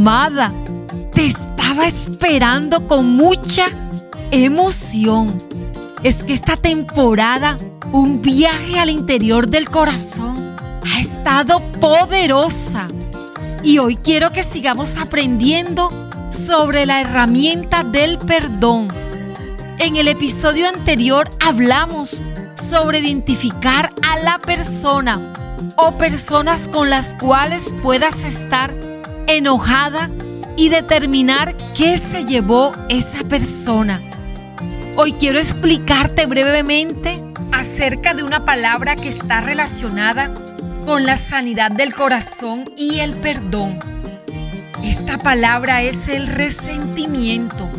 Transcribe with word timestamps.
amada, 0.00 0.50
te 1.12 1.26
estaba 1.26 1.86
esperando 1.86 2.88
con 2.88 3.04
mucha 3.16 3.66
emoción. 4.30 5.36
Es 6.02 6.24
que 6.24 6.32
esta 6.32 6.56
temporada, 6.56 7.58
un 7.92 8.22
viaje 8.22 8.78
al 8.78 8.88
interior 8.88 9.48
del 9.48 9.68
corazón, 9.68 10.56
ha 10.90 11.00
estado 11.00 11.60
poderosa. 11.80 12.86
Y 13.62 13.76
hoy 13.76 13.96
quiero 13.96 14.32
que 14.32 14.42
sigamos 14.42 14.96
aprendiendo 14.96 15.90
sobre 16.30 16.86
la 16.86 17.02
herramienta 17.02 17.84
del 17.84 18.16
perdón. 18.16 18.88
En 19.78 19.96
el 19.96 20.08
episodio 20.08 20.66
anterior 20.66 21.28
hablamos 21.44 22.22
sobre 22.54 23.00
identificar 23.00 23.92
a 24.08 24.18
la 24.18 24.38
persona 24.38 25.20
o 25.76 25.92
personas 25.98 26.68
con 26.68 26.88
las 26.88 27.12
cuales 27.16 27.74
puedas 27.82 28.24
estar 28.24 28.72
enojada 29.32 30.10
y 30.56 30.68
determinar 30.68 31.56
qué 31.76 31.96
se 31.96 32.24
llevó 32.24 32.72
esa 32.88 33.20
persona. 33.24 34.02
Hoy 34.96 35.12
quiero 35.14 35.38
explicarte 35.38 36.26
brevemente 36.26 37.22
acerca 37.52 38.14
de 38.14 38.22
una 38.22 38.44
palabra 38.44 38.96
que 38.96 39.08
está 39.08 39.40
relacionada 39.40 40.34
con 40.84 41.04
la 41.04 41.16
sanidad 41.16 41.70
del 41.70 41.94
corazón 41.94 42.64
y 42.76 42.98
el 42.98 43.14
perdón. 43.14 43.78
Esta 44.82 45.18
palabra 45.18 45.82
es 45.82 46.08
el 46.08 46.26
resentimiento, 46.26 47.70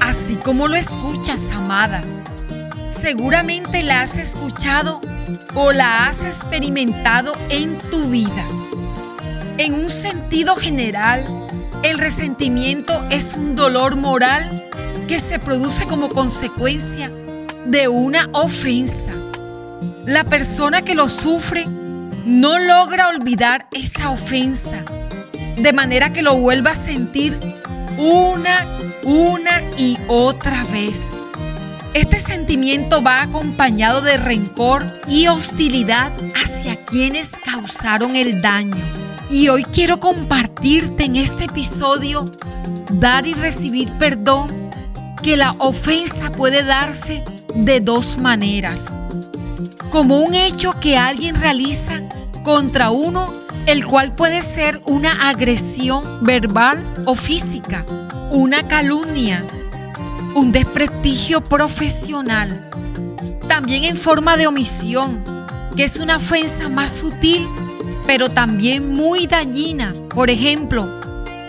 así 0.00 0.34
como 0.36 0.68
lo 0.68 0.76
escuchas, 0.76 1.50
amada. 1.50 2.02
Seguramente 2.90 3.82
la 3.82 4.02
has 4.02 4.16
escuchado 4.16 5.00
o 5.54 5.72
la 5.72 6.06
has 6.06 6.24
experimentado 6.24 7.32
en 7.48 7.78
tu 7.90 8.04
vida. 8.08 8.46
En 9.62 9.74
un 9.74 9.90
sentido 9.90 10.56
general, 10.56 11.22
el 11.84 11.98
resentimiento 11.98 13.06
es 13.10 13.34
un 13.34 13.54
dolor 13.54 13.94
moral 13.94 14.68
que 15.06 15.20
se 15.20 15.38
produce 15.38 15.86
como 15.86 16.08
consecuencia 16.08 17.12
de 17.64 17.86
una 17.86 18.28
ofensa. 18.32 19.12
La 20.04 20.24
persona 20.24 20.82
que 20.82 20.96
lo 20.96 21.08
sufre 21.08 21.64
no 22.26 22.58
logra 22.58 23.06
olvidar 23.06 23.68
esa 23.70 24.10
ofensa, 24.10 24.82
de 25.56 25.72
manera 25.72 26.12
que 26.12 26.22
lo 26.22 26.34
vuelva 26.34 26.72
a 26.72 26.74
sentir 26.74 27.38
una, 27.98 28.66
una 29.04 29.62
y 29.78 29.96
otra 30.08 30.64
vez. 30.72 31.12
Este 31.94 32.18
sentimiento 32.18 33.00
va 33.00 33.22
acompañado 33.22 34.00
de 34.00 34.16
rencor 34.16 34.84
y 35.06 35.28
hostilidad 35.28 36.10
hacia 36.34 36.84
quienes 36.84 37.30
causaron 37.44 38.16
el 38.16 38.42
daño. 38.42 39.01
Y 39.32 39.48
hoy 39.48 39.64
quiero 39.64 39.98
compartirte 39.98 41.04
en 41.04 41.16
este 41.16 41.44
episodio 41.44 42.26
dar 42.90 43.26
y 43.26 43.32
recibir 43.32 43.90
perdón, 43.92 44.70
que 45.22 45.38
la 45.38 45.52
ofensa 45.52 46.30
puede 46.30 46.62
darse 46.62 47.24
de 47.54 47.80
dos 47.80 48.18
maneras. 48.18 48.92
Como 49.90 50.18
un 50.18 50.34
hecho 50.34 50.78
que 50.80 50.98
alguien 50.98 51.34
realiza 51.36 52.02
contra 52.44 52.90
uno, 52.90 53.32
el 53.64 53.86
cual 53.86 54.14
puede 54.14 54.42
ser 54.42 54.82
una 54.84 55.30
agresión 55.30 56.02
verbal 56.22 56.84
o 57.06 57.14
física, 57.14 57.86
una 58.30 58.68
calumnia, 58.68 59.46
un 60.34 60.52
desprestigio 60.52 61.42
profesional. 61.42 62.68
También 63.48 63.84
en 63.84 63.96
forma 63.96 64.36
de 64.36 64.46
omisión, 64.46 65.24
que 65.74 65.84
es 65.84 65.96
una 65.96 66.16
ofensa 66.16 66.68
más 66.68 66.90
sutil 66.90 67.48
pero 68.12 68.28
también 68.28 68.92
muy 68.92 69.26
dañina. 69.26 69.94
Por 70.10 70.28
ejemplo, 70.28 71.00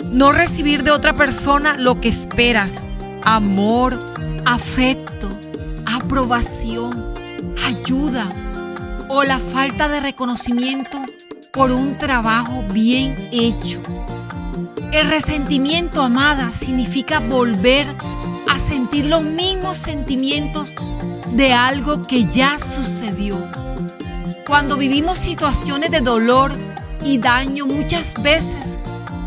no 0.06 0.32
recibir 0.32 0.84
de 0.84 0.92
otra 0.92 1.14
persona 1.14 1.74
lo 1.78 2.00
que 2.00 2.08
esperas. 2.08 2.88
Amor, 3.22 4.00
afecto, 4.46 5.28
aprobación, 5.86 7.14
ayuda 7.66 8.30
o 9.10 9.26
la 9.26 9.40
falta 9.40 9.90
de 9.90 10.00
reconocimiento 10.00 11.02
por 11.52 11.74
un 11.74 11.98
trabajo 11.98 12.64
bien 12.72 13.18
hecho. 13.34 13.82
El 14.94 15.10
resentimiento, 15.10 16.02
amada, 16.02 16.50
significa 16.50 17.20
volver 17.20 17.88
a 18.50 18.58
sentir 18.58 19.08
los 19.08 19.22
mismos 19.22 19.76
sentimientos 19.76 20.76
de 21.34 21.52
algo 21.52 22.04
que 22.04 22.24
ya 22.24 22.58
sucedió. 22.58 23.73
Cuando 24.54 24.78
vivimos 24.78 25.18
situaciones 25.18 25.90
de 25.90 26.00
dolor 26.02 26.52
y 27.04 27.18
daño 27.18 27.66
muchas 27.66 28.14
veces 28.22 28.78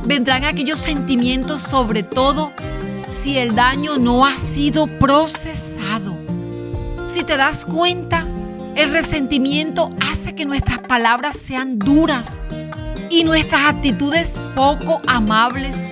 vendrán 0.05 0.45
aquellos 0.45 0.79
sentimientos 0.79 1.63
sobre 1.63 2.05
todo 2.05 2.53
si 3.11 3.37
el 3.37 3.57
daño 3.57 3.99
no 3.99 4.25
ha 4.25 4.35
sido 4.35 4.87
procesado. 4.87 6.17
Si 7.09 7.25
te 7.25 7.37
das 7.37 7.67
cuenta, 7.67 8.25
el 8.77 8.93
resentimiento 8.93 9.91
hace 10.01 10.37
que 10.37 10.45
nuestras 10.45 10.79
palabras 10.79 11.37
sean 11.37 11.81
duras 11.81 12.39
y 13.11 13.25
nuestras 13.25 13.67
actitudes 13.67 14.41
poco 14.55 15.03
amables 15.09 15.89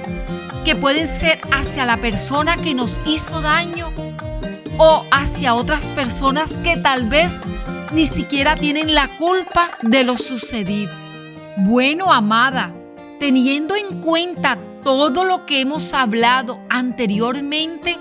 que 0.64 0.76
pueden 0.76 1.08
ser 1.08 1.40
hacia 1.50 1.84
la 1.84 1.96
persona 1.96 2.56
que 2.56 2.72
nos 2.72 3.00
hizo 3.04 3.40
daño 3.40 3.90
o 4.78 5.04
hacia 5.10 5.56
otras 5.56 5.88
personas 5.90 6.52
que 6.62 6.76
tal 6.76 7.08
vez 7.08 7.40
ni 7.94 8.06
siquiera 8.06 8.56
tienen 8.56 8.94
la 8.94 9.08
culpa 9.16 9.70
de 9.82 10.02
lo 10.02 10.16
sucedido. 10.16 10.92
Bueno, 11.58 12.12
amada, 12.12 12.72
teniendo 13.20 13.76
en 13.76 14.00
cuenta 14.00 14.58
todo 14.82 15.24
lo 15.24 15.46
que 15.46 15.60
hemos 15.60 15.94
hablado 15.94 16.60
anteriormente, 16.68 17.98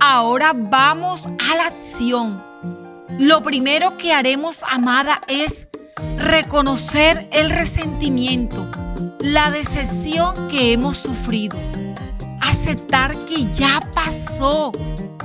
ahora 0.00 0.52
vamos 0.54 1.26
a 1.26 1.56
la 1.56 1.66
acción. 1.66 2.42
Lo 3.18 3.42
primero 3.42 3.98
que 3.98 4.14
haremos, 4.14 4.62
amada, 4.68 5.20
es 5.28 5.68
reconocer 6.16 7.28
el 7.32 7.50
resentimiento, 7.50 8.66
la 9.20 9.50
decepción 9.50 10.48
que 10.48 10.72
hemos 10.72 10.96
sufrido, 10.96 11.58
aceptar 12.40 13.16
que 13.24 13.46
ya 13.52 13.80
pasó 13.94 14.72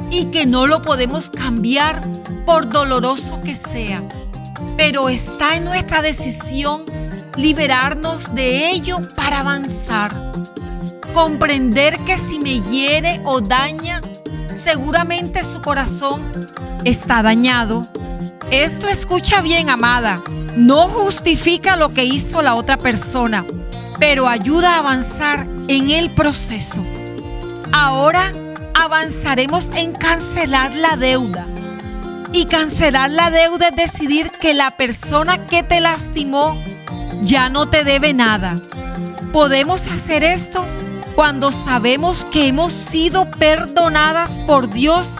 y 0.09 0.25
que 0.25 0.46
no 0.46 0.68
lo 0.68 0.81
podemos 0.81 1.29
cambiar 1.29 2.01
por 2.46 2.69
doloroso 2.69 3.40
que 3.41 3.56
sea. 3.56 4.03
Pero 4.78 5.09
está 5.09 5.56
en 5.56 5.66
nuestra 5.66 6.01
decisión 6.01 6.85
liberarnos 7.35 8.34
de 8.35 8.69
ello 8.69 9.00
para 9.16 9.40
avanzar. 9.40 10.31
Comprender 11.13 12.00
que 12.00 12.18
si 12.18 12.40
me 12.40 12.62
hiere 12.62 13.22
o 13.24 13.41
daña, 13.41 14.01
seguramente 14.53 15.44
su 15.44 15.62
corazón 15.62 16.31
está 16.84 17.22
dañado. 17.22 17.84
Esto 18.51 18.88
escucha 18.88 19.41
bien, 19.41 19.69
amada. 19.69 20.22
No 20.56 20.88
justifica 20.88 21.75
lo 21.75 21.90
que 21.90 22.06
hizo 22.06 22.41
la 22.41 22.56
otra 22.56 22.78
persona, 22.78 23.45
pero 24.00 24.28
ayuda 24.28 24.75
a 24.75 24.80
avanzar 24.80 25.47
en 25.68 25.90
el 25.90 26.13
proceso. 26.13 26.81
Ahora 27.76 28.32
avanzaremos 28.76 29.72
en 29.74 29.94
cancelar 29.94 30.76
la 30.76 30.96
deuda 30.96 31.48
y 32.32 32.46
cancelar 32.46 33.10
la 33.10 33.32
deuda 33.32 33.70
es 33.70 33.76
decidir 33.76 34.30
que 34.30 34.54
la 34.54 34.70
persona 34.78 35.48
que 35.48 35.64
te 35.64 35.82
lastimó 35.82 36.56
ya 37.22 37.50
no 37.50 37.68
te 37.70 37.84
debe 37.84 38.14
nada. 38.14 38.56
Podemos 39.32 39.88
hacer 39.88 40.24
esto 40.24 40.68
cuando 41.16 41.52
sabemos 41.52 42.26
que 42.26 42.48
hemos 42.48 42.74
sido 42.74 43.30
perdonadas 43.32 44.38
por 44.38 44.70
Dios 44.70 45.18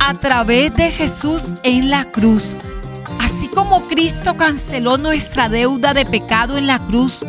a 0.00 0.14
través 0.14 0.72
de 0.72 0.90
Jesús 0.90 1.42
en 1.62 1.90
la 1.90 2.06
cruz. 2.06 2.56
Así 3.20 3.48
como 3.48 3.82
Cristo 3.82 4.38
canceló 4.38 4.96
nuestra 4.96 5.50
deuda 5.50 5.92
de 5.92 6.06
pecado 6.06 6.56
en 6.56 6.66
la 6.66 6.78
cruz, 6.78 7.22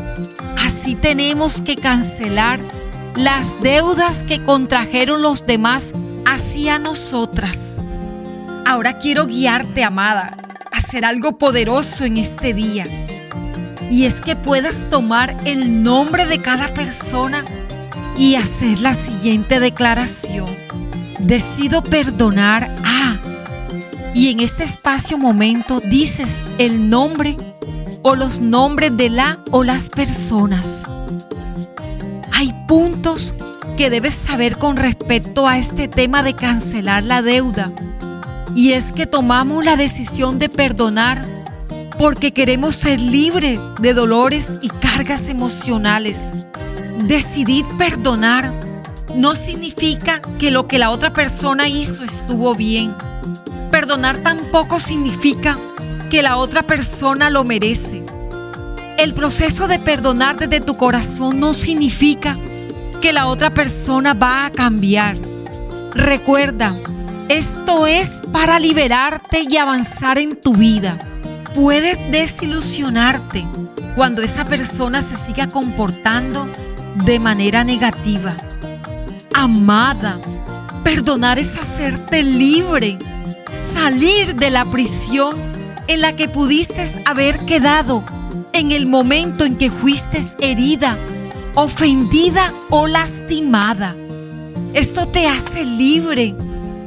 así 0.57 0.95
tenemos 0.95 1.62
que 1.62 1.75
cancelar 1.75 2.62
las 3.15 3.60
deudas 3.62 4.24
que 4.24 4.44
contrajeron 4.44 5.21
los 5.21 5.45
demás 5.45 5.94
hacia 6.25 6.80
nosotras. 6.80 7.77
Ahora 8.65 8.98
quiero 8.98 9.27
guiarte, 9.27 9.83
amada, 9.83 10.36
a 10.71 10.77
hacer 10.77 11.06
algo 11.06 11.38
poderoso 11.38 12.06
en 12.06 12.18
este 12.18 12.54
día. 12.54 12.88
Y 13.89 14.06
es 14.06 14.21
que 14.21 14.36
puedas 14.36 14.89
tomar 14.89 15.36
el 15.45 15.83
nombre 15.83 16.25
de 16.25 16.39
cada 16.39 16.74
persona 16.74 17.44
y 18.18 18.36
hacer 18.36 18.80
la 18.80 18.95
siguiente 18.95 19.59
declaración. 19.59 20.48
Decido 21.19 21.83
perdonar 21.83 22.75
a... 22.83 23.18
Y 24.16 24.30
en 24.30 24.39
este 24.39 24.63
espacio 24.63 25.18
momento 25.18 25.80
dices 25.80 26.38
el 26.57 26.89
nombre 26.89 27.36
o 28.01 28.16
los 28.16 28.39
nombres 28.39 28.95
de 28.95 29.09
la 29.09 29.39
o 29.51 29.63
las 29.63 29.89
personas. 29.89 30.83
Hay 32.33 32.53
puntos 32.68 33.35
que 33.77 33.89
debes 33.89 34.15
saber 34.15 34.57
con 34.57 34.77
respecto 34.77 35.47
a 35.47 35.57
este 35.57 35.88
tema 35.88 36.24
de 36.24 36.33
cancelar 36.35 37.03
la 37.03 37.21
deuda 37.21 37.71
y 38.56 38.74
es 38.74 38.91
que 38.91 39.06
tomamos 39.06 39.63
la 39.63 39.75
decisión 39.75 40.39
de 40.39 40.50
perdonar 40.50 41.24
porque 41.97 42.33
queremos 42.33 42.75
ser 42.75 43.00
libres 43.00 43.59
de 43.80 43.94
dolores 43.94 44.51
y 44.62 44.69
cargas 44.69 45.30
emocionales. 45.30 46.33
decidir 47.07 47.65
perdonar 47.77 48.53
no 49.15 49.35
significa 49.35 50.21
que 50.39 50.51
lo 50.51 50.68
que 50.68 50.80
la 50.80 50.89
otra 50.89 51.13
persona 51.13 51.68
hizo 51.68 52.03
estuvo 52.03 52.56
bien. 52.56 52.95
Perdonar 53.71 54.19
tampoco 54.19 54.80
significa 54.80 55.57
que 56.09 56.21
la 56.24 56.38
otra 56.38 56.63
persona 56.63 57.30
lo 57.30 57.44
merece. 57.44 58.02
El 58.98 59.13
proceso 59.16 59.68
de 59.68 59.80
perdonar 59.80 60.38
desde 60.38 60.62
tu 60.62 60.75
corazón 60.75 61.40
no 61.40 61.54
significa 61.54 62.38
que 63.01 63.12
la 63.12 63.28
otra 63.28 63.54
persona 63.54 64.13
va 64.13 64.45
a 64.45 64.51
cambiar. 64.51 65.18
Recuerda, 65.94 66.75
esto 67.28 67.88
es 67.88 68.22
para 68.31 68.60
liberarte 68.60 69.45
y 69.50 69.57
avanzar 69.57 70.19
en 70.19 70.40
tu 70.40 70.54
vida. 70.54 70.98
Puedes 71.56 71.98
desilusionarte 72.12 73.45
cuando 73.95 74.22
esa 74.22 74.45
persona 74.45 75.01
se 75.01 75.16
siga 75.16 75.50
comportando 75.50 76.48
de 77.04 77.19
manera 77.19 77.63
negativa. 77.63 78.38
Amada, 79.34 80.19
perdonar 80.84 81.40
es 81.40 81.57
hacerte 81.57 82.22
libre, 82.22 83.00
salir 83.74 84.36
de 84.36 84.51
la 84.51 84.66
prisión 84.66 85.36
en 85.88 86.01
la 86.01 86.16
que 86.16 86.30
pudiste 86.30 86.84
haber 87.06 87.45
quedado 87.45 88.04
en 88.53 88.71
el 88.71 88.88
momento 88.88 89.44
en 89.44 89.57
que 89.57 89.69
fuiste 89.69 90.21
herida, 90.39 90.97
ofendida 91.55 92.53
o 92.69 92.88
lastimada. 92.88 93.95
Esto 94.73 95.07
te 95.07 95.27
hace 95.27 95.65
libre 95.65 96.35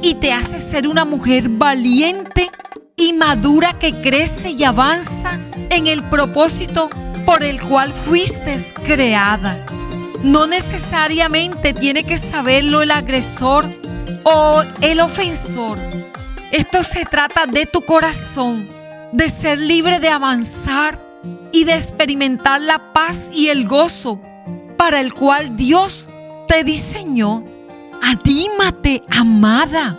y 0.01 0.15
te 0.15 0.33
hace 0.33 0.59
ser 0.59 0.87
una 0.87 1.05
mujer 1.05 1.49
valiente 1.49 2.49
y 2.95 3.13
madura 3.13 3.73
que 3.73 4.01
crece 4.01 4.51
y 4.51 4.63
avanza 4.63 5.39
en 5.69 5.87
el 5.87 6.03
propósito 6.03 6.89
por 7.25 7.43
el 7.43 7.61
cual 7.61 7.93
fuiste 7.93 8.57
creada. 8.85 9.65
No 10.23 10.47
necesariamente 10.47 11.73
tiene 11.73 12.03
que 12.03 12.17
saberlo 12.17 12.81
el 12.81 12.91
agresor 12.91 13.69
o 14.23 14.63
el 14.81 14.99
ofensor. 14.99 15.77
Esto 16.51 16.83
se 16.83 17.05
trata 17.05 17.45
de 17.45 17.65
tu 17.65 17.81
corazón, 17.81 18.67
de 19.11 19.29
ser 19.29 19.59
libre 19.59 19.99
de 19.99 20.09
avanzar 20.09 21.06
y 21.51 21.63
de 21.63 21.75
experimentar 21.75 22.61
la 22.61 22.93
paz 22.93 23.29
y 23.33 23.47
el 23.49 23.67
gozo 23.67 24.21
para 24.77 25.01
el 25.01 25.13
cual 25.13 25.57
Dios 25.57 26.09
te 26.47 26.63
diseñó. 26.63 27.43
Adímate, 28.01 29.03
amada. 29.09 29.97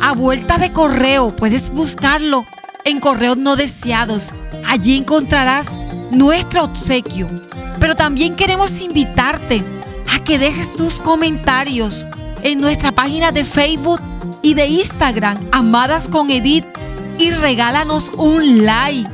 A 0.00 0.12
vuelta 0.12 0.58
de 0.58 0.72
correo, 0.72 1.36
puedes 1.36 1.70
buscarlo 1.70 2.44
en 2.84 3.00
correos 3.00 3.36
no 3.36 3.56
deseados. 3.56 4.32
Allí 4.66 4.96
encontrarás 4.96 5.68
nuestro 6.12 6.64
obsequio. 6.64 7.26
Pero 7.80 7.96
también 7.96 8.36
queremos 8.36 8.80
invitarte 8.80 9.62
a 10.12 10.22
que 10.22 10.38
dejes 10.38 10.72
tus 10.74 10.96
comentarios 10.96 12.06
en 12.42 12.60
nuestra 12.60 12.92
página 12.92 13.32
de 13.32 13.44
Facebook 13.44 14.00
y 14.42 14.54
de 14.54 14.66
Instagram, 14.66 15.38
Amadas 15.52 16.08
con 16.08 16.30
Edith, 16.30 16.66
y 17.18 17.30
regálanos 17.30 18.12
un 18.16 18.64
like. 18.64 19.08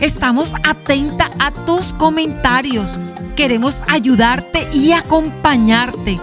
Estamos 0.00 0.54
atenta 0.64 1.30
a 1.38 1.50
tus 1.50 1.92
comentarios. 1.92 3.00
Queremos 3.36 3.82
ayudarte 3.88 4.68
y 4.72 4.92
acompañarte. 4.92 6.18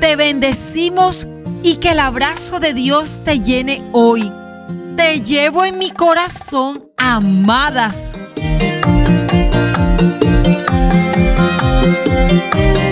Te 0.00 0.16
bendecimos 0.16 1.26
y 1.62 1.76
que 1.76 1.92
el 1.92 2.00
abrazo 2.00 2.60
de 2.60 2.74
Dios 2.74 3.22
te 3.24 3.40
llene 3.40 3.82
hoy. 3.92 4.30
Te 4.96 5.22
llevo 5.22 5.64
en 5.64 5.78
mi 5.78 5.90
corazón, 5.90 6.84
amadas. 6.96 8.12
Thank 12.34 12.78
you. 12.78 12.83